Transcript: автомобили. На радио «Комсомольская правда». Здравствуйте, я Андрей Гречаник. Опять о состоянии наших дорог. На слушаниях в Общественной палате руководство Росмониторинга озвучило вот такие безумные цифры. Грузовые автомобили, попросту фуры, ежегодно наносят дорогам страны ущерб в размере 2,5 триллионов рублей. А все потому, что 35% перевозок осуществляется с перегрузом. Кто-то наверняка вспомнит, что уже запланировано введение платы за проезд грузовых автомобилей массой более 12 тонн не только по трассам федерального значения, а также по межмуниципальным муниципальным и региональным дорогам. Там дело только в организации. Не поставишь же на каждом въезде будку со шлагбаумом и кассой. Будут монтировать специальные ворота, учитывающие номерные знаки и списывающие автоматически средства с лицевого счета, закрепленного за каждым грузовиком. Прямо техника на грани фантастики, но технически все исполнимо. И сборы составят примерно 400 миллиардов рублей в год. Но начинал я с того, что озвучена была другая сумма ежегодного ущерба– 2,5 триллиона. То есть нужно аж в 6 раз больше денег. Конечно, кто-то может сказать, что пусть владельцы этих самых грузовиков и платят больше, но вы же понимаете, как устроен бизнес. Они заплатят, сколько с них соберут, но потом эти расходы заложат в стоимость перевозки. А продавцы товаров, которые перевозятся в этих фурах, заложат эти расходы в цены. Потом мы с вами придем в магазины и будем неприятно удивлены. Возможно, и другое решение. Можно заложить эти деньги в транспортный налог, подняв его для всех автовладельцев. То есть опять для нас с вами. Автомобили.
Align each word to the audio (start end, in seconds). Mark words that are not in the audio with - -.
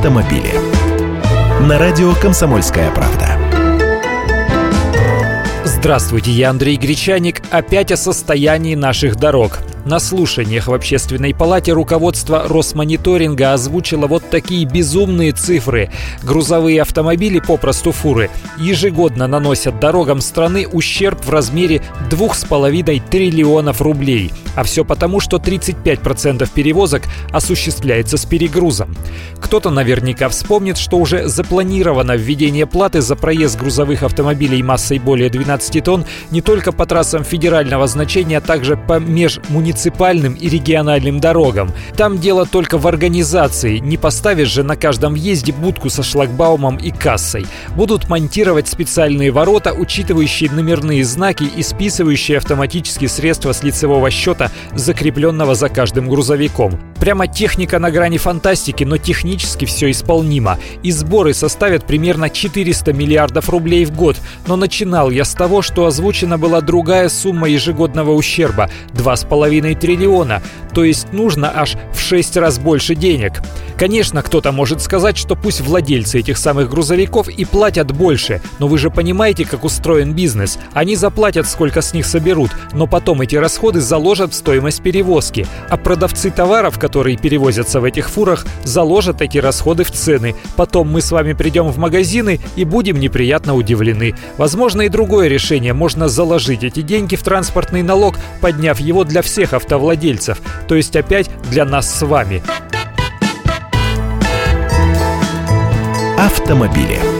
автомобили. 0.00 0.54
На 1.68 1.78
радио 1.78 2.14
«Комсомольская 2.14 2.90
правда». 2.90 3.36
Здравствуйте, 5.62 6.30
я 6.30 6.48
Андрей 6.48 6.76
Гречаник. 6.76 7.42
Опять 7.50 7.92
о 7.92 7.98
состоянии 7.98 8.74
наших 8.74 9.16
дорог. 9.16 9.58
На 9.84 9.98
слушаниях 9.98 10.68
в 10.68 10.74
Общественной 10.74 11.34
палате 11.34 11.72
руководство 11.72 12.46
Росмониторинга 12.46 13.54
озвучило 13.54 14.06
вот 14.06 14.22
такие 14.28 14.66
безумные 14.66 15.32
цифры. 15.32 15.90
Грузовые 16.22 16.82
автомобили, 16.82 17.40
попросту 17.40 17.90
фуры, 17.90 18.30
ежегодно 18.58 19.26
наносят 19.26 19.80
дорогам 19.80 20.20
страны 20.20 20.68
ущерб 20.68 21.24
в 21.24 21.30
размере 21.30 21.82
2,5 22.10 23.02
триллионов 23.08 23.80
рублей. 23.80 24.32
А 24.54 24.64
все 24.64 24.84
потому, 24.84 25.20
что 25.20 25.38
35% 25.38 26.48
перевозок 26.52 27.02
осуществляется 27.32 28.18
с 28.18 28.26
перегрузом. 28.26 28.94
Кто-то 29.40 29.70
наверняка 29.70 30.28
вспомнит, 30.28 30.76
что 30.76 30.98
уже 30.98 31.28
запланировано 31.28 32.16
введение 32.16 32.66
платы 32.66 33.00
за 33.00 33.16
проезд 33.16 33.58
грузовых 33.58 34.02
автомобилей 34.02 34.62
массой 34.62 34.98
более 34.98 35.30
12 35.30 35.82
тонн 35.82 36.04
не 36.30 36.42
только 36.42 36.72
по 36.72 36.84
трассам 36.84 37.24
федерального 37.24 37.86
значения, 37.86 38.38
а 38.38 38.42
также 38.42 38.76
по 38.76 38.98
межмуниципальным 38.98 39.70
муниципальным 39.80 40.34
и 40.34 40.48
региональным 40.48 41.20
дорогам. 41.20 41.70
Там 41.96 42.18
дело 42.18 42.44
только 42.44 42.76
в 42.76 42.86
организации. 42.86 43.78
Не 43.78 43.96
поставишь 43.96 44.50
же 44.50 44.62
на 44.62 44.76
каждом 44.76 45.14
въезде 45.14 45.52
будку 45.52 45.88
со 45.88 46.02
шлагбаумом 46.02 46.76
и 46.76 46.90
кассой. 46.90 47.46
Будут 47.76 48.08
монтировать 48.08 48.68
специальные 48.68 49.30
ворота, 49.30 49.72
учитывающие 49.72 50.50
номерные 50.50 51.02
знаки 51.04 51.44
и 51.44 51.62
списывающие 51.62 52.36
автоматически 52.36 53.06
средства 53.06 53.52
с 53.52 53.62
лицевого 53.62 54.10
счета, 54.10 54.50
закрепленного 54.74 55.54
за 55.54 55.70
каждым 55.70 56.10
грузовиком. 56.10 56.78
Прямо 57.00 57.26
техника 57.26 57.78
на 57.78 57.90
грани 57.90 58.18
фантастики, 58.18 58.84
но 58.84 58.98
технически 58.98 59.64
все 59.64 59.90
исполнимо. 59.90 60.58
И 60.82 60.92
сборы 60.92 61.32
составят 61.32 61.86
примерно 61.86 62.28
400 62.28 62.92
миллиардов 62.92 63.48
рублей 63.48 63.86
в 63.86 63.96
год. 63.96 64.18
Но 64.46 64.56
начинал 64.56 65.10
я 65.10 65.24
с 65.24 65.32
того, 65.32 65.62
что 65.62 65.86
озвучена 65.86 66.36
была 66.36 66.60
другая 66.60 67.08
сумма 67.08 67.48
ежегодного 67.48 68.12
ущерба– 68.12 68.68
2,5 68.92 69.59
триллиона. 69.74 70.42
То 70.74 70.84
есть 70.84 71.12
нужно 71.12 71.52
аж 71.54 71.76
в 71.92 72.00
6 72.00 72.36
раз 72.36 72.58
больше 72.58 72.94
денег. 72.94 73.40
Конечно, 73.80 74.22
кто-то 74.22 74.52
может 74.52 74.82
сказать, 74.82 75.16
что 75.16 75.34
пусть 75.34 75.62
владельцы 75.62 76.18
этих 76.20 76.36
самых 76.36 76.68
грузовиков 76.68 77.30
и 77.30 77.46
платят 77.46 77.92
больше, 77.92 78.42
но 78.58 78.68
вы 78.68 78.76
же 78.76 78.90
понимаете, 78.90 79.46
как 79.46 79.64
устроен 79.64 80.12
бизнес. 80.12 80.58
Они 80.74 80.96
заплатят, 80.96 81.48
сколько 81.48 81.80
с 81.80 81.94
них 81.94 82.04
соберут, 82.04 82.50
но 82.74 82.86
потом 82.86 83.22
эти 83.22 83.36
расходы 83.36 83.80
заложат 83.80 84.32
в 84.32 84.34
стоимость 84.34 84.82
перевозки. 84.82 85.46
А 85.70 85.78
продавцы 85.78 86.30
товаров, 86.30 86.78
которые 86.78 87.16
перевозятся 87.16 87.80
в 87.80 87.84
этих 87.84 88.10
фурах, 88.10 88.44
заложат 88.64 89.22
эти 89.22 89.38
расходы 89.38 89.84
в 89.84 89.90
цены. 89.90 90.36
Потом 90.56 90.90
мы 90.90 91.00
с 91.00 91.10
вами 91.10 91.32
придем 91.32 91.68
в 91.68 91.78
магазины 91.78 92.38
и 92.56 92.64
будем 92.64 93.00
неприятно 93.00 93.54
удивлены. 93.54 94.14
Возможно, 94.36 94.82
и 94.82 94.90
другое 94.90 95.28
решение. 95.28 95.72
Можно 95.72 96.10
заложить 96.10 96.64
эти 96.64 96.82
деньги 96.82 97.16
в 97.16 97.22
транспортный 97.22 97.82
налог, 97.82 98.16
подняв 98.42 98.78
его 98.78 99.04
для 99.04 99.22
всех 99.22 99.54
автовладельцев. 99.54 100.38
То 100.68 100.74
есть 100.74 100.96
опять 100.96 101.30
для 101.50 101.64
нас 101.64 101.90
с 101.90 102.02
вами. 102.02 102.42
Автомобили. 106.50 107.19